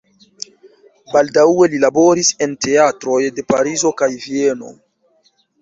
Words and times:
Baldaŭe 1.15 1.67
li 1.75 1.81
laboris 1.83 2.31
en 2.47 2.57
teatroj 2.69 3.21
de 3.37 3.47
Parizo 3.55 3.93
kaj 4.03 4.13
Vieno. 4.29 4.73